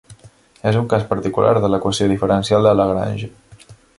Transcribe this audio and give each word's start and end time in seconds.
És 0.69 0.79
un 0.79 0.87
cas 0.93 1.05
particular 1.11 1.51
de 1.65 1.69
l'equació 1.75 2.09
diferencial 2.13 2.69
de 2.69 2.75
Lagrange. 2.83 3.33